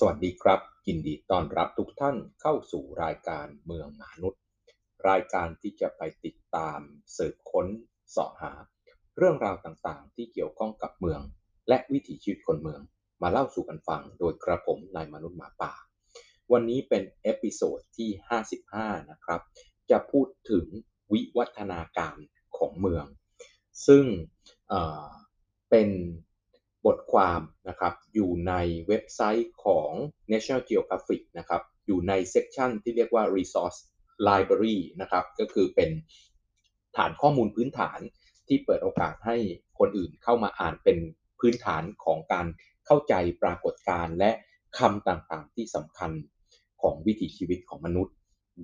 [0.00, 4.42] สวัสดีครับ ยินดีต้อนรับทุกท่านเข้าสู่รายการเมืองมนุษย์
[5.08, 6.80] รายการที่จะไปติดตาม
[7.16, 7.66] สืบค้น
[8.16, 8.52] เสาะหา
[9.16, 11.20] เรื่องราวต่างๆ ที่เกี่ยวข้องกับเมือง
[11.68, 12.80] และวิถีชีวิตคนเมือง
[13.22, 15.72] มาเล่าสู่กันฟังโดยกระผมนายมนุษย์หมาป่า
[16.52, 18.10] วันนี้เป็น episode ที่
[18.58, 19.40] 55 นะครับ
[19.90, 20.66] จะพูดถึง
[21.12, 22.16] วิวัฒนาการ
[22.58, 23.04] ของเมือง
[23.86, 24.04] ซึ่ง
[25.70, 25.88] เป็น
[26.86, 28.54] บทความนะครับอยู่ใน
[28.88, 29.90] เว็บไซต์ของ
[30.32, 33.78] National Geographic นะครับอยู่ในเซกชันที่เรียกว่า Resource
[34.28, 35.90] Library นะครับก็คือเป็น
[36.96, 37.98] ฐานข้อมูลพื้นฐาน
[38.48, 39.36] ที่เปิดโอกาสให้
[39.78, 40.98] คนอื่นเข้ามาอ่านเป็น
[41.40, 42.46] พื้นฐานของการ
[42.86, 44.30] เข้าใจปรากฏการณ์และ
[44.78, 46.10] คำต่างๆที่สำคัญ
[46.82, 48.14] ของวิถีชีวิตของมนุษย์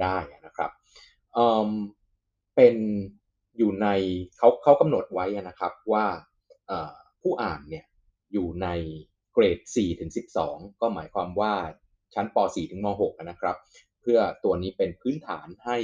[0.02, 0.70] ได้นะครับ
[1.34, 2.76] เเป็น
[3.58, 3.88] อยู่ใน
[4.38, 6.04] เขาเขากำหนดไว้นะครับว่า
[7.22, 7.84] ผู้อ่านเนี่ย
[8.34, 8.68] อยู่ใน
[9.32, 10.10] เกรด4ถึง
[10.44, 11.54] 12 ก็หมายความว่า
[12.14, 13.56] ชั้นป .4 ถึงม .6 นะครับ
[14.00, 15.76] เพื่อตัวนี้เป็นพื้นฐานให้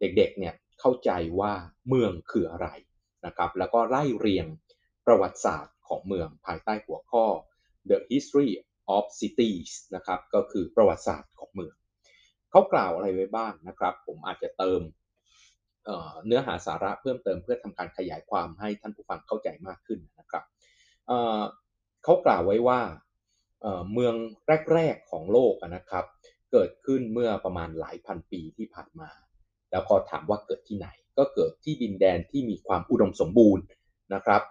[0.00, 1.52] เด็กๆเนี่ยเข้าใจว่า
[1.88, 2.68] เมืองคืออะไร
[3.26, 4.46] นะครับแล้วก็ไล่เรียง
[5.06, 7.24] ประวัติศาสตร์ของเมืองภายใต้หัวข้อ
[7.90, 8.50] The History
[8.96, 11.74] of Cities นะครับก็คือประวัติศาสตร์ของเมือง
[12.50, 14.80] เขากล่าวอะไรไว้บ้างนะครับ ผมอาจจะเติม
[16.26, 20.44] เนื้อหาสาระเพิ่มเติมเพื่อทำการขยายความให้ท่านผู้ฟังเข้าใจมากขึ้นนะครับ
[22.04, 22.80] เขากล่าวไว้ว่า
[23.92, 24.14] เมือง
[24.72, 26.04] แรก ๆของโลกนะครับ
[26.52, 29.10] เกิดขึ้นเมื่อประมาณหลายพันปีที่ผ่านมา
[29.70, 33.64] แล้วก็ถามว่าเกิดที่ไหน ก็เกิดที่ดินแดนที่มีความอุดมสมบูรณ์
[34.14, 34.42] นะครับ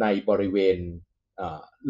[0.00, 0.78] ในบริเวณ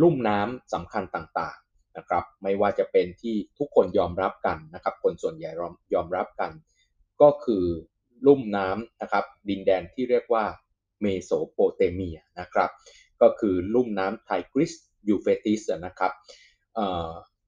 [0.00, 5.50] ลุ่มน้ำสำคัญต่างๆนะครับไม่ว่าจะเป็นที่ทุกคนยอมรับกันนะครับ คนส่วนใหญ่
[5.94, 6.50] ยอมรับกัน
[7.22, 7.64] ก็คือ
[8.26, 10.44] ลุ่มน้ำนะครับดินแดนที่เรียกว่า
[11.00, 12.70] เมโสโปเตเมียนะครับ
[13.22, 14.72] ก็คือลุ่มน้ำไทกริส
[15.08, 16.12] ยูเฟรติสนะครับ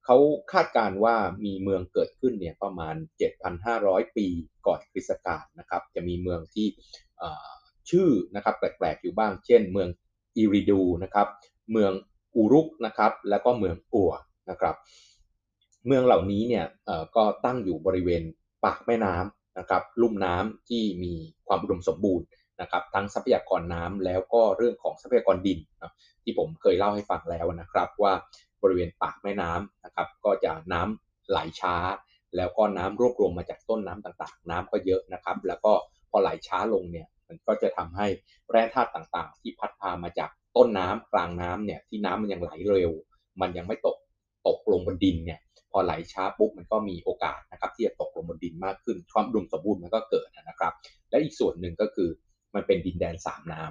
[0.04, 0.16] เขา
[0.52, 2.94] คาดการณ์ว่ามีเมืองเกิดขึ้นเนี่ยประมาณ
[3.56, 4.26] 7,500 ปี
[4.66, 6.66] ก่อนคริสต์กาลนะครับ จะมีเมืองที่
[7.90, 9.88] ชื่อนะครับแปลกๆอยู่บ้าง เช่น เมือง
[10.36, 11.28] เอริดูนะครับ
[11.72, 11.92] เมือง
[12.34, 14.12] อูรุกนะครับ แล้วก็เมืองอูร์
[14.50, 14.74] นะครับ
[15.86, 16.64] เมืองเหล่านี้เนี่ย
[17.16, 18.22] ก็ตั้งอยู่บริเวณ
[18.64, 21.12] ปากแม่น้ำนะครับ ลุ่มน้ำที่มี
[21.46, 22.26] ความอุดมสมบูรณ์
[22.60, 28.12] นะครับทั้งทรัพยากรน้ำแล้วก็เรื่องของทรัพยากรดินนะที่ผมเคยเล่าให้ฟังแล้วนะครับว่า
[28.62, 31.76] บริเวณปากแม่น้ำนะครับก็จะน้ำไหลช้า
[32.36, 35.72] แล้วก็น้ำรวบรวมมาจากต้นน้ำต่างๆ น้ำก็เยอะนะครับ แล้วก็
[36.10, 38.06] พอไหลช้าลงเนี่ยมันก็จะทำให้
[38.50, 42.92] แร่ธาตุต่างๆ ที่พัดพามาจากต้นน้ำกลางน้ำเนี่ยที่น้ำมันยังไหลเร็ว
[43.40, 43.96] มันยังไม่ตก
[44.46, 45.40] ตกลงบนดินเนี่ย
[45.70, 50.72] พอไหลช้าปุ๊บมันก็มีโอกาสนะครับที่จะตกลงบนดินมากขึ้นความดุมสมบูรณ์มันก็เกิดนะครับ
[51.10, 52.08] และอีกส่วนหนึ่งก็คือ
[52.56, 53.62] มันเป็นดินแดนสามน้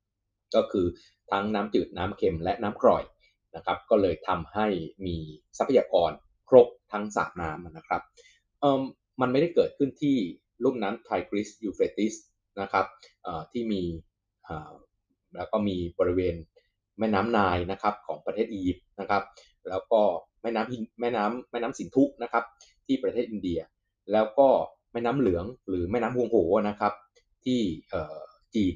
[0.00, 0.86] ำก็คือ
[1.30, 3.04] ทั้งน้ำจืดน้ำเค็มและน้ำกร่อย
[3.56, 4.66] นะครับก็เลยทำให้
[5.06, 5.16] มี
[5.58, 6.10] ทรัพยากร
[6.48, 8.02] ครบทั้งสามน้ำนะครับ
[8.60, 8.82] เอ่อ
[9.20, 10.16] มันไม่ได้เกิดขึ้นที่
[10.64, 12.14] ลุ่มน้ำไทกริสยูเฟติส
[12.60, 12.86] นะครับ
[13.52, 13.82] ที่มี
[15.36, 16.34] แล้วก็มีบริเวณ
[16.98, 19.22] แม่น้ำนายนะครับของประเทศอียิปต์นะครับ
[19.68, 20.00] แล้วก็
[20.42, 22.44] แม่น้ำแม่น้ำแม่น้ำสินธุนะครับ
[22.86, 23.60] ที่ประเทศอินเดีย
[24.12, 24.48] แล้วก็
[24.92, 26.36] แม่น้ำเหลืองหรือแม่น้ำฮวงโห
[26.68, 26.92] นะครับ
[27.44, 27.60] ที่
[28.54, 28.74] จีน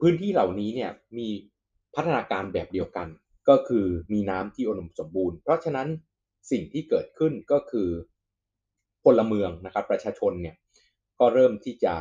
[0.00, 1.28] พื้นที่เหล่านี้เนี่ยมี
[1.94, 3.08] พัฒนาการแบบเดียวกัน
[3.48, 5.88] ก็คือมีน้ำที่อุดมสมบูรณ์ เพราะฉะนั้น
[6.50, 7.88] สิ่งที่เกิดขึ้นก็คือ
[9.04, 10.56] พลเมืองนะครับประชาชนเนี่ย
[11.18, 11.94] ก็เริ่มที่จะ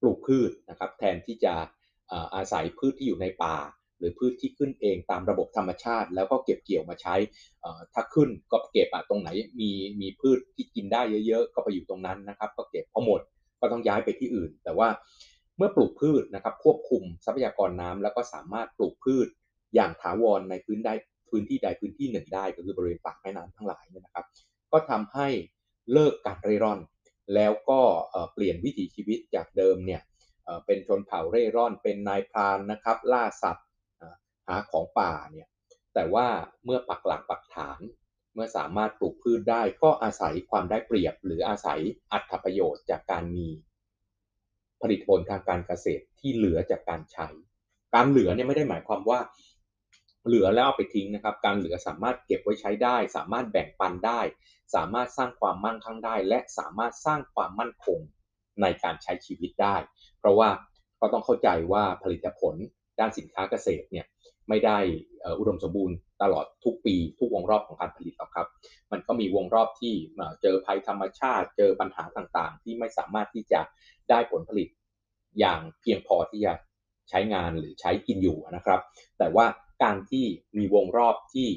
[0.00, 1.54] ปลูกพืชนะครับแทนที่จะ
[2.34, 3.56] อาศัยพืชที่อยู่ในป่า
[3.98, 7.14] หรือพืชที่ขึ้นเองตามระบบธรรมชาติ แล้วก็เก็บเกี่ยวมาใช้
[7.92, 9.28] ถ้าขึ้นก็เก็บตรงไหน
[9.60, 9.70] มี
[10.00, 13.20] มีพืชที่กินได้เยอะ ๆ ก็ไปอยู่ตรงนั้นนะครับ ก็เก็บพอหมด
[13.60, 14.88] ก็ต้องย้ายไปที่อื่น แต่ว่า
[15.56, 19.26] เมื่อปลูกพืชนะครับควบคุมทรัพยากรน้ำแล้วก็สามารถปลูกพืช
[19.74, 20.94] อย่างถาวรในพื้นได้
[21.30, 24.26] พื้นที่ใดพื้นที่หนึ่งได้ก็คือบริเวณปากแม่น้ำทั้งหลายเนี่ยนะครับ
[24.72, 25.28] ก็ทำให้
[25.92, 26.80] เลิกการเร่ร่อน
[27.34, 27.80] แล้วก็
[28.34, 30.02] เปลี่ยนวิถีชีวิตจากเดิมเนี่ย
[30.66, 33.66] เป็นชนเผ่าเร่ร่อน เป็นนายพรานนะครับ ล่าสัตว์
[34.46, 35.48] หาของป่าเนี่ย
[35.94, 36.26] แต่ว่า
[36.64, 37.80] เมื่อปักหลักปักฐาน
[38.34, 41.80] เมื่อสามารถปลูกพืชได้ก็อาศัยความได้เปรียบ หรืออาศัย
[42.12, 43.48] อัตประโยชน์จากการมี
[44.82, 47.28] ผลิตผลทางการเกษตรที่เหลือจากการใช้
[47.94, 49.20] การเหลือเนี่ยไม่ได้หมายความว่า
[50.26, 54.20] เหลือแล้วเอาไปทิ้งนะครับ การเหลือสามารถเก็บไว้ใช้ได้ สามารถแบ่งปันได้
[54.74, 57.98] สามารถสร้างความมั่งคั่งได้ และสามารถสร้างความมั่นคง
[58.62, 59.76] ในการใช้ชีวิตได้
[60.18, 60.48] เพราะว่า
[61.00, 62.54] ก็ต้องเข้าใจว่าผลิตผล
[62.98, 64.06] ด้านสินค้าเกษตรเนี่ย
[64.48, 64.78] ไม่ได้
[65.38, 68.48] อุดมสมบูรณ์ ตลอดทุกปีทุกวงรอบของการผลิตหรอกครับ
[68.92, 69.94] มันก็มีวงรอบที่
[70.42, 73.60] เจอภัยธรรมชาติ เจอปัญหาต่างๆ ที่ไม่สามารถที่จะ
[74.10, 74.68] ได้ผลผลิต
[75.38, 76.52] อย่างเพียงพอที่จะ
[77.10, 78.80] ใช้งานหรือใช้กินอยู่นะครับ
[79.18, 79.46] แต่ว่า
[79.82, 80.24] การที่
[80.56, 81.48] มีวงรอบที่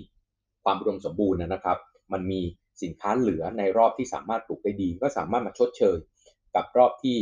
[0.64, 1.78] ความอุดมสมบูรณ์นะครับ
[2.14, 2.42] มันมี
[2.84, 5.98] สินค้าเหลือในรอบที่สามารถปลูกได้ดี ก็สามารถมาชดเชย
[6.56, 7.18] กับรอบที่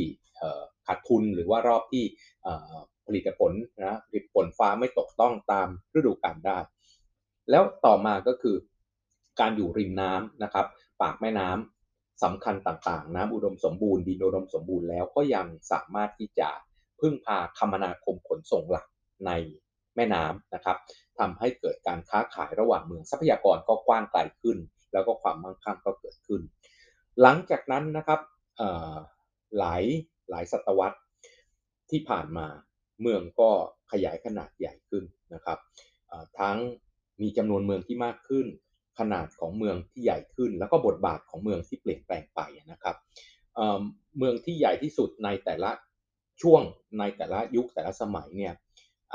[0.87, 2.03] ขาดทุนหรือว่ารอบที่
[3.05, 6.57] ผลิตผลนะผลิตผลฟ้าไม่ตกต้องตามฤดูกาลได้
[7.49, 8.55] แล้วต่อมาก็คือ
[9.39, 10.65] การอยู่ริมน้ำนะครับ
[11.01, 16.49] ปากแม่น้ำสำคัญต่างๆ น้ำอุดมสมบูรณ์ดินอุดมสมบูรณ์แล้วก็ยังสามารถที่จะ
[16.99, 18.85] พึ่งพาคมนาคมขนส่งหลัก
[19.25, 19.31] ใน
[19.95, 20.77] แม่น้ำนะครับ
[21.19, 24.57] ทำให้เกิดการค้าขายระหว่างเมืองทรัพยากรก็กว้างไกลขึ้น
[24.93, 26.41] แล้วก็ความมั่งคั่งก็เกิดขึ้น
[27.21, 28.19] หลังจากนั้นนะครับ
[29.57, 29.83] หลาย
[30.29, 30.99] หลายศตวรรษ
[31.89, 32.47] ที่ผ่านมา
[33.01, 33.49] เมืองก็
[33.91, 35.03] ขยายขนาดใหญ่ขึ้น
[35.33, 35.59] นะครับ
[36.39, 36.57] ทั้ง
[37.21, 38.45] มีจำนวนเมืองที่มากขึ้น
[38.99, 42.41] ขนาดของเมืองที่ใหญ่ขึ้น แล้วก็บทบาทของเมืองที่เปลี่ยนแปลงไป
[42.71, 42.95] นะครับ
[44.17, 45.71] เมืองที่ใหญ่ที่สุดในแต่ละ
[46.41, 46.61] ช่วง
[46.99, 48.53] ในแต่ละยุคแต่ละสมัยเนี่ย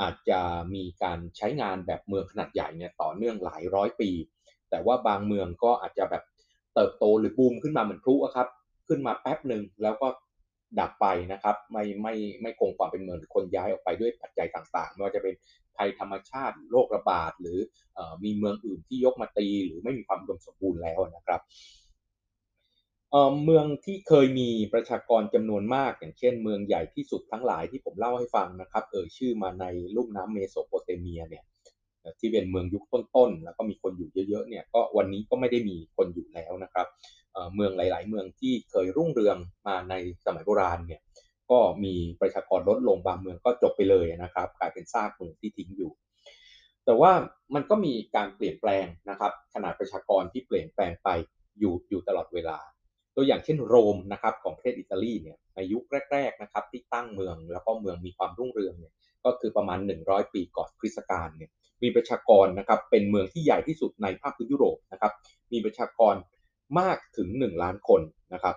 [0.00, 0.40] อาจจะ
[0.74, 4.10] มีการใช้งานแบบเมืองขนาดใหญ่เนี่ยต่อเนื่องหลายร้อยปี
[4.70, 6.22] แต่ว่าบางเมืองก็อาจจะแบบ
[6.74, 8.48] เติบโตหรือบูมขึ้นมาเหมือนพลุครับ
[8.88, 10.08] ขึ้นมาแป๊บหนึ่งแล้วก็
[10.80, 15.34] ดับไปนะครับ ไม่ไม่ไม่คงความเป็นเมืองคนย้ายออกไปด้วยปัจจัยต่างๆ ไม่ว่าจะเป็น
[15.76, 17.58] ภัยธรรมชาติโรคระบาด หรือ
[18.24, 21.40] มีเมืองอื่นที่ยกมาตี หรือไม่มีความอุดมสมบูรณ์แล้วนะครับ
[23.44, 29.64] เมืองที่เคยมีประชากรจำนวนมาก อย่างเช่น เมืองใหญ่ที่สุดทั้งหลายที่ผมเล่าให้ฟังนะครับเอ่ยชื่อมาใน
[29.96, 31.44] ลุ่มน้ำเมโสโปเตเมียเนี่ย
[32.20, 36.86] ที่เป็นเมืองยุคต้นๆ แล้วก็มีคนอยู่เยอะๆเนี่ยก็วันนี้ก็ไม่ได้มีคนอยู่แล้วนะครับ
[37.54, 39.36] เมืองหลาย ๆ เมืองที่เคยรุ่งเรือง
[39.66, 39.94] มาใน
[40.24, 41.00] สมัยโบราณเนี่ย
[41.50, 45.92] ก็มีประชากรลดลงบางเมืองก็จบไปเลยนะครับกลายเป็นซากเมืองที่ทิ้งอยู่
[46.84, 47.12] แต่ว่า
[47.54, 51.08] มันก็มีการเปลี่ยนแปลงนะครับ ขนาดประชากรที่เปลี่ยนแปลงไป
[51.58, 52.58] อยู่อยู่ตลอดเวลา
[53.14, 58.92] ตัวอย่างเช่นโรมนะครับของประเทศอิตาลีเนี่ยในยุคแรก ๆนะครับ ที่ตั้งเมืองแล้วก็เมืองมีความรุ่งเรืองเนี่ย
[59.24, 61.50] ก็คือประมาณ 100 ปีก่อนคริสต์กาลเนี่ย
[61.82, 65.12] มีประชากรนะครับเป็นเมืองที่ใหญ่ที่สุดในภาคพื้นยุโรปนะครับ
[65.52, 66.14] มีประชากร
[66.78, 68.00] มากถึง 1 ล้านคน
[68.34, 68.56] นะครับ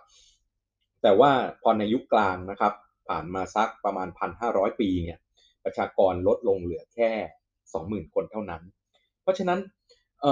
[1.01, 1.31] แต่ว่า
[1.61, 2.73] พอในยุคกลางนะครับ
[3.07, 4.07] ผ่านมาสักประมาณ
[4.43, 5.19] 1,500 ปีเนี่ย
[5.63, 7.09] ประชากรลดลงเหลือแค่
[7.63, 8.63] 20,000 คนเท่านั้น
[9.21, 9.59] เพราะฉะนั้น
[10.21, 10.23] เ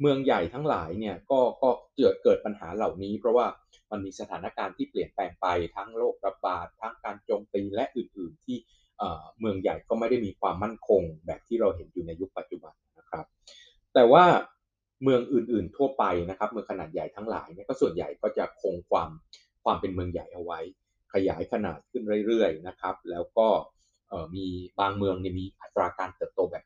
[0.00, 3.46] เมืองใหญ่ทั้งหลายเนี่ยก็ก็เกิดเกิดปัญหาเหล่านี้ เพราะว่า
[3.90, 5.46] มันมีสถานการณ์ที่เปลี่ยนแปลงไป
[5.76, 8.56] ทั้งโรคระบาดทั้งการโจมตีและอื่น ๆ ที่
[9.40, 13.24] เมืองใหญ่ก็ไม่ได้มีความมั่นคงแบบที่เราเห็นอยู่ในยุคปัจจุบันนะครับ
[13.94, 14.24] แต่ว่า
[15.02, 19.10] เมืองอื่น ๆ ทั่วไปนะครับ เมืองขนาดใหญ่ทั้งหลายเนี่ยก็ส่วนใหญ่ก็จะคงความ
[19.64, 20.60] ความเป็นเมืองใหญ่เอาไว้
[21.14, 23.48] ขยายขนาดขึ้นเรื่อยๆนะครับ แล้วก็
[24.34, 24.46] มี
[24.80, 26.64] บางเมืองเนี่ยมีอัตราการเติบโตแบบ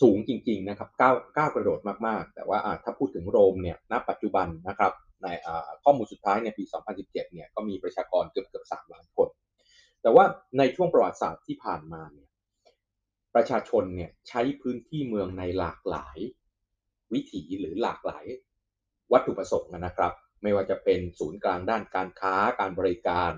[0.00, 4.92] สูงจริงๆนะครับก้าวก้าวกระโดดมากๆ แต่ว่าถ้าพูดถึงโรมเนี่ยณปัจจุบันนะครับ
[5.22, 5.26] ใน
[5.84, 9.28] ข้อมูลสุดท้ายในปี 2017 เนี่ยก็มีประชากรเกือบเกือบ3ล้านคน
[10.02, 10.24] แต่ว่า
[10.58, 12.28] ในช่วงประวัติศาสตร์ที่ผ่านมาเนี่ย
[13.34, 16.18] ประชาชนเนี่ยใช้พื้นที่เมืองในหลากหลาย
[17.12, 18.24] วิถีหรือหลากหลาย
[19.12, 20.12] วัตถุประสงค์นะครับ
[20.42, 23.32] ไม่ว่าจะเป็นศูนย์กลางด้านการค้าการบริการ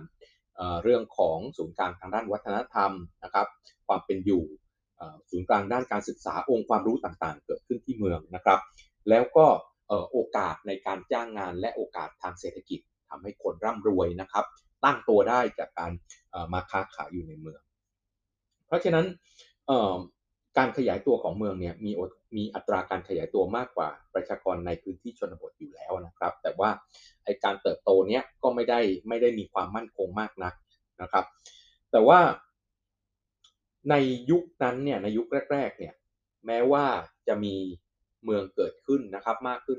[0.82, 2.92] เรื่องของศูนย์กลางทางด้านวัฒนธรรม
[3.24, 3.46] นะครับ
[3.86, 4.44] ความเป็นอยู่
[5.30, 8.60] ศูนย์กลางด้านการศึกษาองค์ความรู้ต่างๆ เกิดขึ้นที่เมืองนะครับ
[9.08, 9.46] แล้วก็
[10.12, 14.44] โอกาสในการจ้างงานและโอกาสทางเศรษฐกิจทำให้คนร่ำรวยนะครับ
[14.84, 15.92] ตั้งตัวได้จากการ
[16.52, 17.62] มาค้าขายอยู่ในเมือง
[18.66, 19.06] เพราะฉะนั้น
[20.58, 21.92] การขยายตัวของเมืองเนี่ยมี
[22.36, 26.70] มีอัตราการขยายตัวมากกว่าประชากรในพื้นที่ชนบทอยู่แล้วนะครับ แต่ว่า
[27.24, 30.54] ไอการเติบโตเนี้ยก็ไม่ได้ไม่ได้มีความมั่นคงมากนัก
[31.02, 31.24] นะครับ
[31.92, 32.20] แต่ว่า
[33.90, 33.94] ใน
[34.30, 35.94] ยุคนั้นเนี่ยในยุคแรก ๆ เนี่ย
[36.46, 36.84] แม้ว่า
[37.28, 37.54] จะมี
[38.24, 39.78] เมืองเกิดขึ้นนะครับ มากขึ้น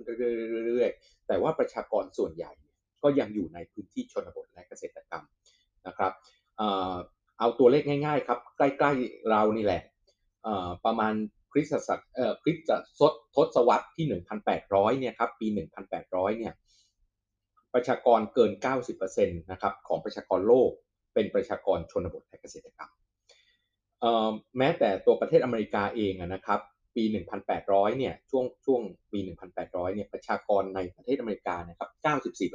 [0.68, 2.52] เรื่อยๆแต่ว่าประชากรส่วนใหญ่
[3.04, 5.24] ก็ยังอยู่ในพื้นที่ชนบทและเกษตรกรรม
[5.88, 6.12] นะครับ
[7.40, 9.82] เอาตัวเลขง่ายๆครับ ใกล้ๆเรานี่แหละ
[10.86, 11.14] ประมาณ
[11.52, 12.72] คริสตศักราชคริสต
[13.36, 14.06] ทศวรรษที่
[14.54, 15.48] 1,800 เนี่ยครับ ปี
[15.94, 16.54] 1,800 เนี่ย
[17.74, 18.52] ประชากรเกิน
[19.02, 20.72] 90%นะครับ ของประชากรโลก
[21.14, 22.92] เป็นประชากรชนบทและเกษตรกรรม
[24.58, 26.60] แม้แต่ตัวประเทศอเมริกาเองนะครับ
[26.96, 27.04] ปี
[27.52, 28.82] 1,800 เนี่ย ช่วงช่วง
[29.12, 29.20] ปี
[29.58, 31.90] 1,800 เนี่ย ประชากรในประเทศอเมริกานะครับ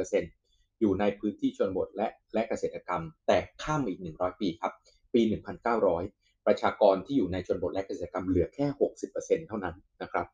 [0.06, 4.72] 94%อยู่ในพื้นที่ชนบทและและเกษตรกรรม แต่ข้ามอีก 100 ปีครับ
[5.14, 5.20] ปี
[5.76, 8.66] 1,900 ประชากรที่อยู่ในชนบทและเกษตรกรรมเหลือแค่
[9.06, 10.26] 60%เท่านั้นนะครับ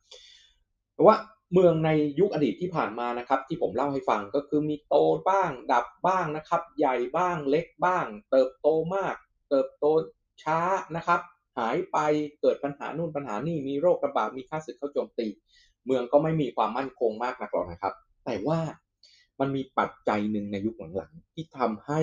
[0.94, 1.16] แต่ว่า
[1.52, 1.90] เมืองใน
[2.20, 4.94] ยุคอดีตที่ผ่านมานะครับ ที่ผมเล่าให้ฟังก็คือมีโต
[5.28, 9.14] บ้าง ดับบ้างนะครับ ใหญ่บ้างเล็กบ้าง เติบโตมาก
[9.50, 9.84] เติบโต
[10.42, 10.60] ช้า
[10.96, 11.20] นะครับ
[11.58, 11.98] หายไป
[12.40, 15.26] เกิดปัญหานู่นปัญหานี่มีโรคระบาดมีค่าศึกเข้าโจมตี
[15.86, 17.94] เมืองก็ไม่มีความมั่นคงมากนักหรอกนะครับ
[18.24, 18.60] แต่ว่า
[19.40, 22.00] มันมีปัจจัยหนึ่งในยุคหลังๆที่ทำให้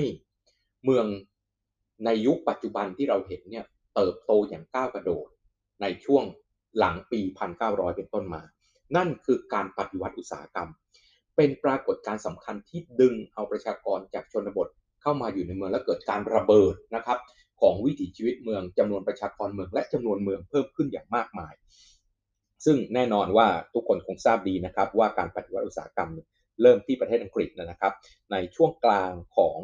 [0.86, 1.06] เมือง
[2.06, 5.28] ในยุคปัจจุบันที่เราเห็นเนี่ย เติบโตอย่างก้าวกระโดด
[5.82, 6.24] ในช่วง
[6.78, 7.20] หลังปี
[7.60, 8.42] 1900 เป็นต้นมา
[8.96, 10.70] นั่นคือการปฏิวัติอุตสาหกรรม
[11.36, 14.68] เป็นปรากฏการณ์สำคัญที่ดึงเอาประชากรจากชนบท
[15.02, 17.20] เข้ามาอยู่ในเมืองและเกิดการระเบิดนะครับ
[17.62, 21.54] ของวิถีชีวิตเมืองจำนวนประชากรเมืองและจำนวนเมืองเพิ่มขึ้นอย่างมากมาย
[22.66, 26.10] ซึ่งแน่นอนว่าทุกคนคงทราบดีนะครับ ว่าการปฏิวัติอุตสาหกรรม
[26.62, 27.94] เริ่มที่ประเทศอังกฤษนะครับ
[28.32, 29.58] ในช่วงกลางของ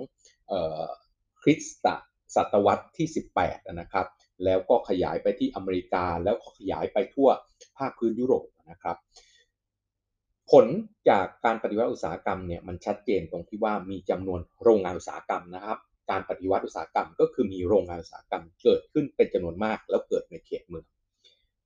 [1.42, 1.88] คริสต
[2.36, 3.08] ศตวรรษที่
[3.40, 4.08] 18 นะครับ
[4.46, 7.30] แล้วก็ขยายไปที่อเมริกา แล้วขยายไปทั่ว
[7.78, 8.98] ภาคพื้นยุโรปนะครับ
[10.52, 10.66] ผล
[11.10, 15.78] จากการปฏิวัติอุตสาหกรรมเนี่ยมันชัดเจนตรงที่ว่ามีจำนวนโรงงานอุตสาหกรรมนะครับ
[16.10, 20.86] การปฏิวัติอุตสาหกรรมก็คือมีโรงงานอุตสาหกรรมเกิดขึ้นเป็นจำนวนมากแล้วเกิดในเขตเมือง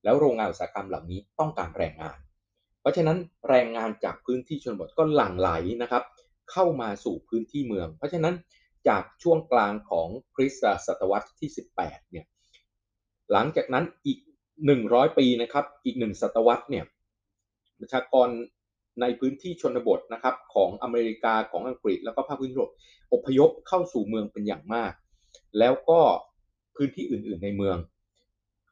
[0.04, 2.18] แล้วโรงงานอุตสาหกรรมเหล่านี้ต้องการแรงงาน
[2.80, 5.50] เพราะฉะนั้นแรงงานจากพื้นที่ชนบทก็หลั่งไหล
[5.82, 6.02] นะครับ
[6.52, 8.34] เข้ามาสู่พื้นที่เมือง เพราะฉะนั้น
[8.88, 12.26] จากช่วงกลางของคริสตศตวรรษที่ 18 เนี่ย
[13.32, 14.18] หลังจากนั้นอีก
[14.68, 16.84] 100 ปีนะครับ อีกหนึ่งศตวรรษเนี่ย
[17.80, 18.28] ประชากร
[19.00, 22.70] ในพื้นที่ชนบทนะครับของอเมริกาของอังกฤษแล้วก็ภาคพื้นยุโรป
[23.12, 24.92] อพยพเข้าสู่เมืองเป็นอย่างมาก
[25.58, 26.00] แล้วก็
[26.76, 27.76] พื้นที่อื่นๆในเมือง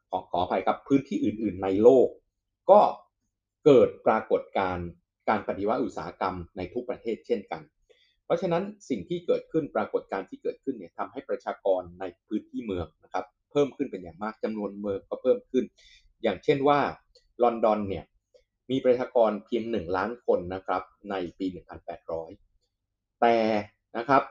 [0.09, 2.07] ขอขออภัยครับพื้นที่อื่นๆในโลก
[2.71, 2.81] ก็
[3.65, 4.87] เกิดปรากฏการณ์
[5.29, 7.61] การปฏิวัติอุตสาหกรรมในทุกประเทศเช่นกัน
[8.31, 15.63] ราะฉะนั้นสิ่งที่เกิดขึ้นปรากฏการณ์ที่เกิดขึ้นเนี่ยทำให้ประชากรในพื้นที่เมืองนะครับเพิ่มขึ้นเป็นอย่างมากจำนวนเมืองก็เพิ่มขึ้น
[16.23, 16.79] อย่างเช่นว่า
[17.43, 18.05] ลอนดอนเนี่ย
[18.71, 21.45] มีประชากรเพียง 1 ล้านคนนะครับในปี
[22.33, 23.37] 1800 แต่
[23.97, 24.23] นะครับ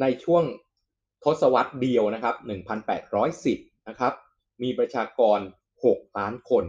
[0.00, 0.44] ในช่วง
[1.24, 2.34] ทศวรรษเดียวนะครับ
[3.12, 4.12] 1810นะครับ
[4.62, 5.38] มีประชากร
[5.78, 6.64] 6 ล้านคน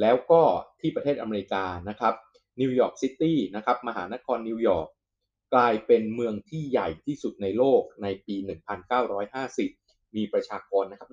[0.00, 0.42] แล้วก็
[0.80, 2.14] ที่ประเทศอเมริกานะครับ
[2.60, 4.88] นิวยอร์กซิตี้นะครับมหานครนิวยอร์ก
[5.54, 8.36] กลายเป็นเมืองที่ใหญ่ที่สุดในโลกในปี
[9.60, 11.10] 1950 มีประชากรนะครับ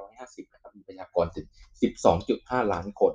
[0.00, 1.46] 1,950 นะครับ มีประชากรถึง
[2.10, 3.12] 12.5 ล้านคน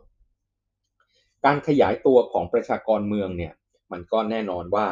[1.45, 3.53] การขยายตัวของประชากรเมืองเนี่ย
[3.91, 4.85] มันก็แน่นอนว่า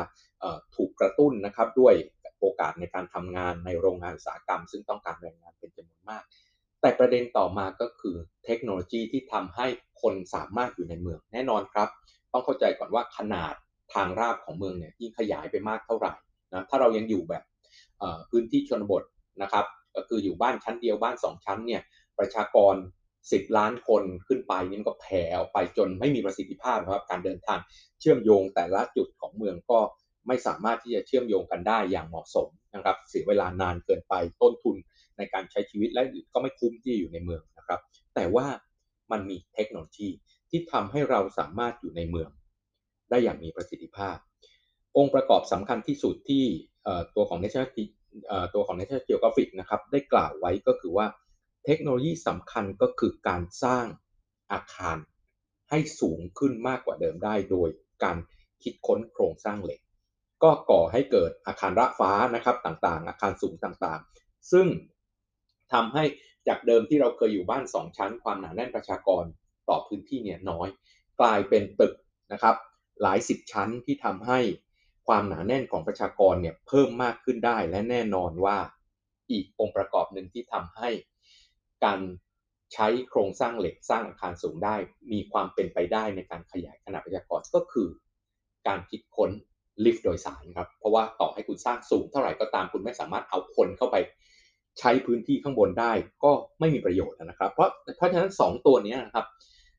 [0.76, 1.94] ถูกกระตุ้นนะครับด้วย
[2.40, 6.24] โอกาสในการทำงานในโรงงานอุตสาหกรรม ซึ่งต้องการแรงงานเป็นจำนวนมาก
[6.82, 8.16] แต่ประเด็นต่อมาก็คือ
[8.46, 9.68] เทคโนโลยีที่ทำให้
[10.02, 11.90] คนสามารถอยู่ในเมืองแน่นอนครับ
[12.34, 13.54] ต้องเข้าใจก่อนว่าขนาด
[13.94, 16.14] ทางราบของเมืองเนี่ยยิ่งขยายไปมากเท่าไหร่
[16.52, 17.44] นะถ้าเรายังอยู่แบบ
[18.30, 19.04] พื้นที่ชนบท
[19.42, 19.66] นะครับ
[19.96, 21.82] ก็คืออยู่บ้านชั้นเดียวบ้าน 2 ชั้นเนี่ย
[22.18, 22.76] ประชากร
[23.18, 27.60] 10 ล้านคนขึ้นไปนี่ก็แผ่ออกไปจนไม่มีประสิทธิภาพนะครับการเดินทาง
[28.00, 29.80] เชื่อมโยงแต่ละจุดของเมืองก็
[30.28, 34.76] ไม่สามารถที่จะเชื่อมโยงกันได้อย่างเหมาะสมนะครับเสียเวลานานเกินไปต้นทุน
[35.18, 36.04] ในการใช้ชีวิตและ
[36.34, 37.80] ก็ไม่คุ้มที่อยู่ในเมืองนะครับ
[38.16, 38.46] แต่ว่า
[39.12, 40.10] มันมีเทคโนโลยี
[40.50, 42.30] ที่ทำให้เราสามารถอยู่ในเมือง
[43.10, 44.18] ได้อย่างมีประสิทธิภาพ
[44.98, 46.46] องค์ประกอบสำคัญที่สุดที่
[47.16, 47.68] ตัวของ National
[48.54, 51.08] ตัวของ National Geographic นะครับได้กล่าวไว้ก็คือว่า
[51.66, 53.86] เทคโนโลยีสำคัญก็คือการสร้าง
[54.52, 54.98] อาคาร
[55.70, 57.70] ให้สูงขึ้นมากกว่าเดิมได้ โดย
[58.04, 58.18] การ
[58.64, 59.80] คิดค้นโครงสร้างเหล็ก
[60.44, 64.68] ก็ก่อให้เกิดอาคารระฟ้านะครับต่างๆ อาคารสูงต่างๆ ซึ่ง
[65.74, 66.04] ทำให้
[66.48, 69.26] จากเดิมที่เราเคยอยู่บ้าน 2 ชั้น ความหนาแน่นประชากร
[69.70, 70.68] ต่อพื้นที่เนี่ยน้อย
[71.20, 71.94] กลายเป็นตึก
[72.32, 72.56] นะครับ
[73.02, 74.40] หลายสิบชั้นที่ทำให้
[75.08, 78.58] ความหนาแน่นของประชากรเนี่ยเพิ่มมากขึ้นได้และแน่นอนว่า
[79.32, 80.90] อีกองค์ประกอบหนึ่งที่ทำให้
[81.86, 82.00] การ
[82.74, 84.76] ใช้โครงสร้างเหล็กสร้างอาคารสูงได้
[85.12, 87.88] มีความเป็นไปได้ในการขยายขนาดประชากรก็คือ
[88.68, 89.32] การคิดค้น
[89.84, 93.96] ลิฟต์โดยสารครับ เพราะว่าต่อให้คุณสร้างสูงเท่าไหร่ก็ตามคุณไม่สามารถเอาคนเข้าไป
[94.80, 95.92] ใช้พื้นที่ข้างบนได้
[96.24, 99.26] ก็ไม่มีประโยชน์นะครับ เพราะเพราะฉะนั้น 2 ตัวนี้นะครับ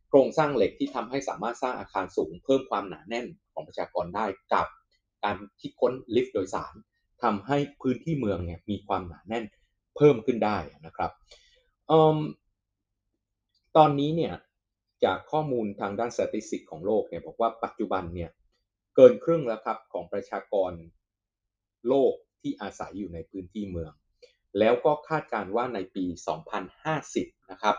[0.08, 4.66] โครงสร้างเหล็กที่ทำให้สามารถสร้างอาคารสูง เพิ่มความหนาแน่นของประชากรได้กับ
[5.24, 6.74] การคิดค้นลิฟต์โดยสาร
[7.22, 9.44] ทำให้พื้นที่เมืองเนี่ยมีความหนาแน่น
[9.96, 11.10] เพิ่มขึ้นได้นะครับ
[13.76, 14.34] ตอนนี้เนี่ย
[15.04, 18.30] จากข้อมูลทางด้านสถิติของโลกเนี่ยบอกว่าปัจจุบันเนี่ย
[18.96, 20.72] เกินครึ่งแล้วครับของประชากร
[21.88, 23.92] โลกที่อาศัยอยู่ในพื้นที่เมือง
[24.58, 26.04] แล้วก็คาดการว่าในปี
[26.78, 27.76] 2050 นะครับ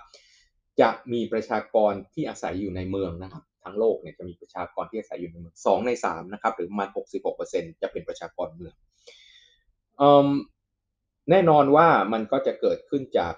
[0.81, 6.89] จะมีประชากรที่อาศัยอยู่ในเมืองนะครับ ทั้งโลกเนี่ยจะมีประชากรที่อาศัยอยู่ในเมืองสองในสามนะครับ หรือประมาณ
[7.35, 8.73] 66%จะเป็นประชากรเมือง
[11.29, 13.33] แน่นอนว่ามันก็จะเกิดขึ้นจาก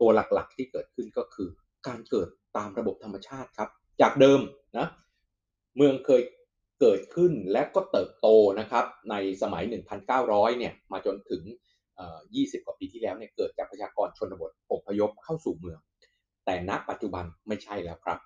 [0.00, 1.48] ตัวหลักๆที่เกิดขึ้นก็คือ
[1.86, 3.68] การเกิดตามระบบธรรมชาติครับ
[4.00, 4.40] จากเดิม
[4.78, 4.86] นะ
[5.76, 6.22] เมืองเคย
[6.80, 8.28] เกิดขึ้นและก็เติบโต
[8.60, 9.64] นะครับในสมัย
[10.12, 11.42] 1,900 เนี่ยมาจนถึง
[12.04, 15.78] 20 กว่าปีที่แล้วเนี่ยเกิดจากประชากรชนบทอพยพเข้าสู่เมือง
[16.44, 18.18] แต่ณปัจจุบันไม่ใช่แล้วครับ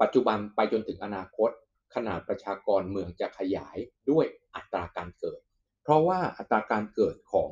[0.00, 1.50] ปัจจุบันไปจนถึงอนาคต
[1.94, 3.76] ขนาดประชากรเมืองจะขยาย
[4.10, 5.40] ด้วยอัตราการเกิด
[5.82, 7.50] เพราะว่าอัตราการเกิดของ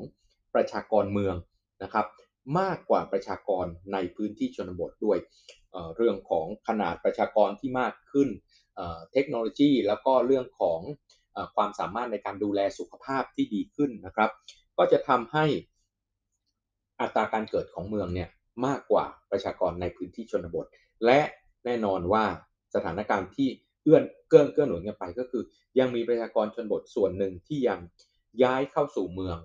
[0.55, 1.35] ประชากรเมือง
[1.83, 2.05] นะครับ
[2.59, 5.17] มากกว่าประชากรในพื้นที่ชนบทด้วย
[5.95, 8.29] เรื่องของขนาดประชากรที่มากขึ้น
[9.11, 10.79] เทคโนโลยี แล้วก็เรื่องของ
[11.55, 14.31] ความสามารถในการดูแลสุขภาพที่ดีขึ้นนะครับ
[14.77, 15.45] ก็จะทำให้
[17.01, 18.29] อัตราการเกิดของเมืองเนี่ย
[18.65, 20.65] มากกว่าประชากรในพื้นที่ชนบท
[21.05, 21.19] และ
[21.65, 22.23] แน่นอนว่า
[22.75, 23.49] สถานการณ์ที่
[23.83, 25.43] เอื้อนเกื้อนเกื้อหนุนกันไปก็คือ
[25.79, 27.79] ยังมีประชากรชนบทส่วนหนึ่งที่ยัง
[28.43, 29.37] ย้ายเข้าสู่เมือง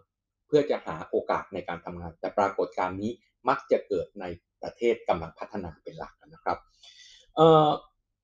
[0.47, 3.12] เพื่อจะหาโอกาสในการทำงาน แต่ปรากฏการณ์นี้
[3.49, 4.25] มักจะเกิดใน
[4.62, 6.59] ประเทศกำลังพัฒนาเป็นหลักนะครับ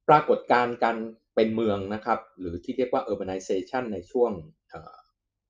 [0.09, 0.97] ปรากฏการณ์การ
[1.35, 4.33] เป็นเมืองนะครับ หรือที่เรียกว่า urbanization ในช่วง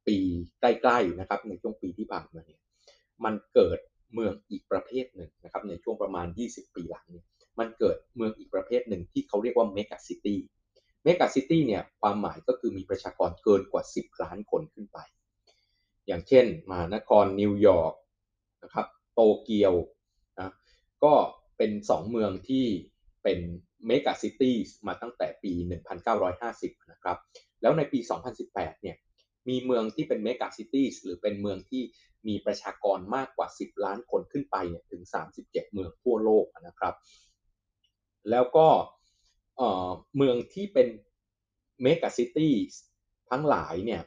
[0.07, 0.19] ปี
[0.61, 2.61] ใกล้ๆนะครับในช่วงปีที่ผ่านมาเนี่ย
[3.25, 3.79] มันเกิด
[4.15, 7.25] เมืองอีกประเภทหนึ่งนะครับในช่วงประมาณ 20 ปีหลังเนี่ย
[7.59, 10.39] มันเกิดเมืองอีกประเภทหนึ่งที่เขาเรียกว่าเมกะซิตี้
[11.05, 14.99] megacity เนี่ยความหมายก็คือมีประชากรเกินกว่า 10 ล้านคนขึ้นไป
[16.07, 17.95] อย่างเช่นมหานครนิวยอร์ก
[18.63, 19.75] นะครับโตเกียว
[20.39, 20.53] นะ
[21.05, 21.13] ก็
[21.57, 22.67] เป็น 2 เมืองที่
[23.23, 23.39] เป็น
[23.87, 25.53] megacity มาตั้งแต่ปี
[26.23, 27.17] 1950 นะครับ
[27.63, 27.99] แล้วในปี
[28.41, 28.97] 2018 เนี่ย
[29.49, 31.83] มีเมืองที่เป็น megacity หรือเป็นเมืองที่
[32.29, 35.03] มีประชากรมากกว่า 10 ล้านคนขึ้นไปเนี่ยถึง
[35.39, 36.95] 37 เมืองทั่วโลกนะครับ
[38.31, 38.69] แล้วก็
[40.17, 40.89] เมืองที่เป็น
[41.83, 42.55] เมกะซิตี้
[43.31, 44.03] ทั้งหลายเนี่ย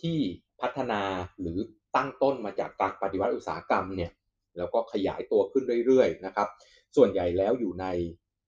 [0.00, 0.18] ที่
[0.60, 1.02] พัฒนา
[1.40, 1.58] หรือ
[1.96, 4.12] ตั้งต้นมาจากการปฏิวัติอุตสาหกรรมเนี่ย
[4.56, 6.48] แล้วก็ขยายตัวขึ้นเรื่อยๆนะครับ
[6.96, 7.86] ส่วนใหญ่แล้วอยู่ใน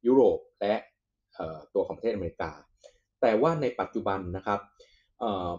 [0.07, 0.75] ยุโรปและ
[1.75, 2.51] ตัวของประเทศอเมริกา
[3.21, 4.61] แต่ว่าในปัจจุบันนะครับ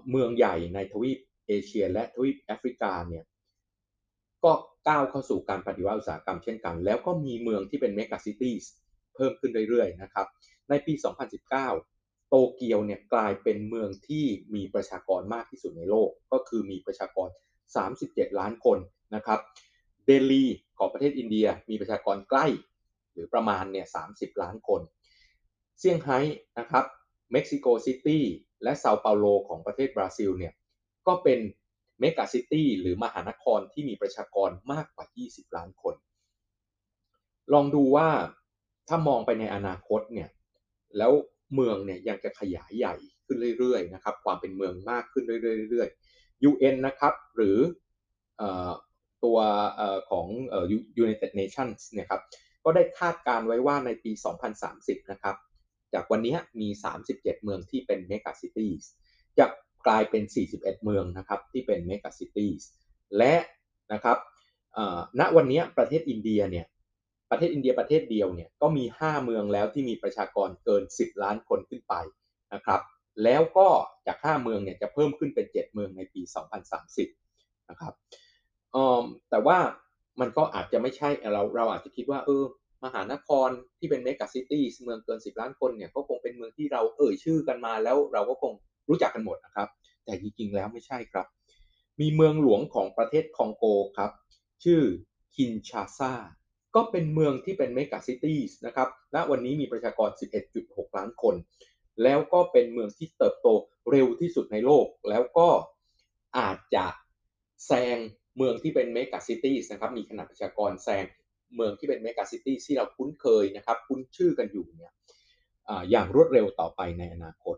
[0.09, 3.23] เมืองใหญ่ในทวีปเอเชีย และทวีปแอฟริกาเนี่ย
[4.43, 4.53] ก็
[4.87, 8.55] ก้าวเข้าสู่การปฏิวัติอุตสาหกรรมเช่นกัน แล้วก็มีเมืองที่เป็น megacity
[9.15, 10.27] เพิ่มขึ้นเรื่อยๆนะครับ
[10.69, 10.93] ในปี
[11.61, 14.25] 2019 โตเกียวเนี่ยกลายเป็นเมืองที่
[14.55, 17.29] มีประชากรมากที่สุดในโลก ก็คือมีประชากร
[17.83, 18.77] 37 ล้านคน
[19.15, 19.39] นะครับ
[20.05, 20.45] เดลี
[20.77, 22.47] ของประเทศอินเดียมีประชากรใกล้
[23.13, 24.81] หรือประมาณเนี่ย 30 ล้านคน
[25.79, 26.19] เซี่ยงไฮ้
[26.59, 26.85] นะครับ
[27.31, 28.23] เม็กซิโกซิตี้
[28.63, 30.53] และเซาเปาโลของประเทศบราซิลเนี่ย
[31.07, 31.39] ก็เป็น
[31.99, 35.95] เมกะซิตี้หรือมหานครที่มีประชากรมากกว่า 20 ล้านคน
[37.53, 38.07] ลองดูว่า
[38.87, 40.29] ถ้ามองไปในอนาคตเนี่ย
[40.97, 41.11] แล้ว
[41.53, 42.95] เมืองเนี่ยยังจะขยายใหญ่
[43.25, 45.23] ขึ้นเรื่อยๆนะครับความเป็นเมืองมากขึ้น
[45.71, 47.57] เรื่อยๆ UN นะครับหรือ
[49.23, 49.37] ตัว
[50.09, 50.27] ของ
[51.03, 52.21] United Nations เนี่ยครับ
[52.63, 54.11] ก็ได้คาดการไว้ว่าในปี
[54.61, 55.35] 2030 นะครับ
[55.93, 56.69] จากวันนี้มี
[57.05, 58.71] 37 เมืองที่เป็น megacity
[59.39, 59.45] จะ
[59.87, 60.23] กลายเป็น
[60.53, 62.51] 41 เมืองนะครับที่เป็น megacity
[63.17, 63.35] และ
[63.93, 64.17] นะครับ
[65.19, 66.65] ณวันนี้ประเทศอินเดียเนี่ย
[67.31, 71.93] ประเทศอินเดียประเทศเดียวเนี่ยก็มี 5 เมืองแล้วที่มีประชากรเกิน 10 ล้านคนขึ้นไป
[72.53, 72.81] นะครับ
[73.23, 73.67] แล้วก็
[74.07, 76.21] จาก 5 เมืองเนี่ยจะเพิ่มขึ้นเป็น 7 เมืองในปี
[76.95, 77.93] 2030 นะครับ
[79.29, 79.57] แต่ว่า
[80.19, 82.43] มันก็อาจจะไม่ใช่เราเราอาจจะคิดว่าเออ
[82.83, 88.53] มหานครที่เป็น megacity เมืองเกิน 10 ล้านคนเนี่ยก็คงเป็นเมืองที่เราเอ่ยชื่อกันมาแล้วเราก็คง
[88.89, 89.67] รู้จักกันหมดนะครับ
[90.05, 91.25] แต่จริงๆแล้วไม่ใช่ครับ
[92.01, 93.65] มีเมืองหลวงของประเทศคองโก
[93.97, 94.11] ครับ
[94.63, 94.81] ชื่อ
[95.35, 96.13] คินชาซา
[96.75, 100.09] ก็เป็นเมืองที่เป็น megacity นะครับณวันนี้มีประชากร
[100.53, 101.35] 11.6 ล้านคน
[102.03, 103.47] แล้วก็เป็นเมืองที่เติบโต
[103.91, 105.47] เร็วที่สุดในโลก แล้วก็
[106.37, 106.85] อาจจะ
[107.67, 107.97] แซง
[108.37, 111.05] เมืองที่เป็น megacity นะครับ มีขนาดประชากรแซง
[111.55, 114.93] เมืองที่เป็น megacity ที่เราคุ้นเคยนะครับ คุ้นชื่อกันอยู่เนี่ย
[115.91, 117.57] อย่างรวดเร็วต่อไปในอนาคต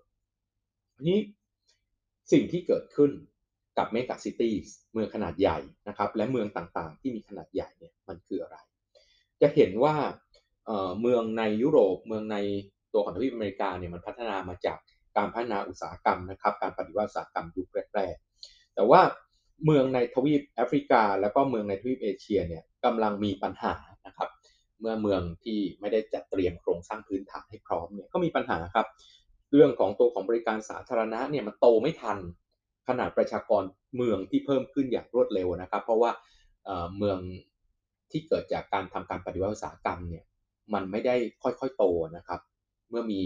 [1.08, 1.20] นี้
[2.32, 3.12] สิ่งที่เกิดขึ้น
[3.78, 4.54] กับ megacity
[4.94, 8.58] เมืองขนาดใหญ่นะครับ และเมืองต่างๆ ที่มีขนาดใหญ่เนี่ยมันคืออะไร
[9.42, 9.96] จะเห็นว่า
[11.02, 12.38] เมืองในยุโรปเมืองใน
[12.94, 14.78] ตัวของทวีปอเมริกาเนี่ยมันพัฒนามาจาก
[15.18, 19.02] การพัฒนาอุตสาหกรรมนะครับ การปฏิวัติอุตสาหกรรมยุคแรกๆแต่ว่า
[19.66, 23.74] เมืองในทวีปแอฟริกา แล้วก็เมืองในทวีปเอเชียเนี่ยกำลังมีปัญหา
[24.08, 24.30] นะครับ
[24.80, 28.88] เมื่อเมืองที่ไม่ได้จัดเตรียมโครงสร้างพื้นฐานให้พร้อมเนี่ยก็มีปัญหาครับ
[29.52, 32.18] เรื่องของตัวของบริการสาธารณะเนี่ยมันโตไม่ทัน
[32.88, 33.64] ขนาดประชากร
[33.96, 36.12] เมืองที่เพิ่มขึ้นอย่างรวดเร็วนะครับ เพราะว่า
[36.98, 37.18] เมือง
[38.12, 40.24] ที่เกิดจากการทำการปฏิวัติอุตสาหกรรมเนี่ย
[40.74, 41.84] มันไม่ได้ค่อยๆโต
[42.18, 42.40] นะครับ
[42.90, 43.22] เมื่อมี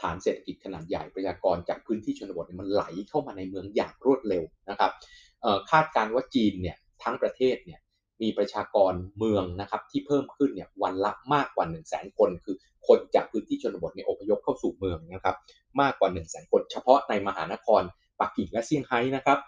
[0.00, 4.92] ฐานเศรษฐกิจขนาดใหญ่ประชากรจากพื้นที่ชนบทมันไหลเข้ามาในเมืองอย่างรวดเร็วนะครับ
[5.70, 7.80] คาดการว่าจีนเนี่ยทั้งประเทศเนี่ย
[8.22, 15.36] มีประชากรเมืองนะครับที่เพิ่มขึ้นเนี่ยวันละมากกว่า1 0 0 0 0แสนคน คือคนจากพื้นที่ชนบทในอพยพเข้าสู่เมืองนะครับ
[15.80, 17.82] มากกว่า1 0 0 0 0แสนคน เฉพาะในมหานคร
[18.20, 19.38] ปักกิ่งและเซี่ยงไฮ้นะครับ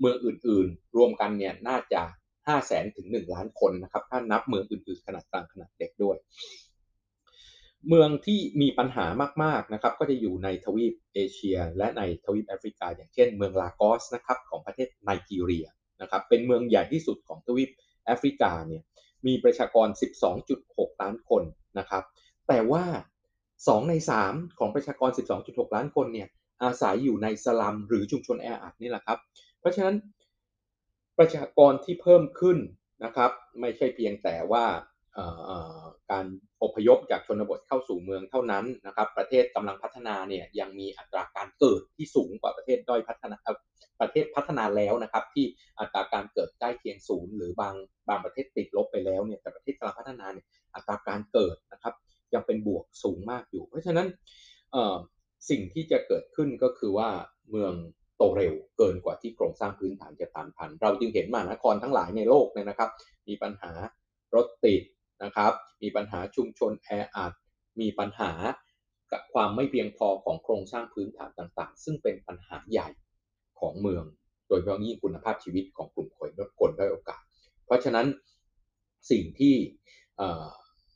[0.00, 2.02] เมืองอื่นๆ รวมกันเนี่ยน่าจะ
[2.46, 6.16] 5 0 0แสนถึง 1 ล้านคนนะครับถ้านับเมืองอื่นๆ ขนาดกลางขนาดเล็กด้วย
[7.88, 9.06] เมืองที่มีปัญหา
[9.42, 15.66] มากๆนะครับก็จะอยู่ในทวีปเอเชีย และในทวีปแอฟริกา อย่างเช่น เมืองลากอสนะครับของประเทศไนจีเรีย
[16.02, 17.70] นะครับเป็นเมืองใหญ่ที่สุดของทวีป
[18.04, 18.82] แอฟริกาเนี่ย
[19.26, 19.88] มีประชากร
[20.44, 21.42] 12.6 ล้านคน
[21.78, 22.04] นะครับ
[22.48, 22.84] แต่ว่า
[23.36, 23.94] 2 ใน
[24.26, 25.10] 3 ของประชากร
[25.42, 26.28] 12.6 ล้านคนเนี่ย
[26.62, 29.18] อาศัยอยู่ในสลัมหรือชุมชนแออัดนี่แหละครับ
[29.60, 29.96] เพราะฉะนั้น
[31.18, 32.58] ประชากรที่เพิ่มขึ้น
[33.04, 34.64] นะครับไม่ใช่เพียงแต่ว่า
[36.10, 36.26] การ
[36.62, 43.36] อพยพจากชนบทเข้าสู่เมืองเท่านั้นนะครับ ประเทศกำลังพัฒนาเนี่ยยังมีอัตราการเกิดที่สูงกว่าประเทศด้อยพัฒนา
[44.00, 45.46] ประเทศพัฒนาแล้วนะครับ ที่
[45.80, 47.74] อัตราการเกิดใกล้เคียงศูนย์หรือบาง
[48.08, 51.94] บางประเทศติดลบไปแล้วเนี่ยแต่ประเทศกำลังพัฒนาเนี่ยอัตราการเกิดนะครับ
[52.34, 54.06] ยังเป็นบวกสูงมากอยู่ เพราะฉะนั้น
[55.50, 57.08] สิ่งที่จะเกิดขึ้นก็คือว่า
[57.50, 57.72] เมือง
[58.16, 62.90] โตเร็วเกินกว่าที่โครงสร้างพื้นฐานจะตามทัน เราจึงเห็นมหานครทั้งหลายในโลกเนี่ยนะครับ
[63.28, 63.72] มีปัญหา
[64.34, 64.82] รถติด
[65.22, 65.52] นะครับ
[65.82, 67.32] มีปัญหาชุมชนแออัด
[67.80, 68.32] มีปัญหา
[69.12, 72.88] กับความไม่เพียงพอของโครงสร้างพื้นฐานต่างๆ ซึ่งเป็นปัญหาใหญ่
[73.60, 74.04] ของเมือง
[74.48, 77.22] โดยเฉพาะยิ่งคุณภาพชีวิตของกลุ่มคนลดคนด้อยโอกาส
[77.66, 78.06] เพราะฉะนั้น
[79.10, 79.54] สิ่งที่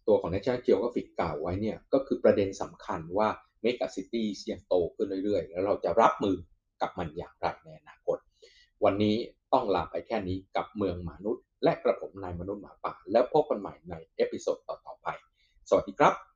[0.06, 3.28] ตัวของ National Geographic กล่าวไว้เนี่ยก็คือประเด็นสำคัญว่า
[3.62, 6.36] megacity ยังโตขึ้นเรื่อยๆ แล้วเราจะรับมือ
[6.80, 8.18] กับมันอย่างไรในอนาคต
[8.84, 9.16] วันนี้
[9.52, 15.08] ต้องลาไปแค่นี้กับเมืองมนุษย์ และกระผมนายมนุษย์หมาป่า แล้วพบกันใหม่ใน episode ต่อๆไป
[15.68, 16.29] สวัสดีครับ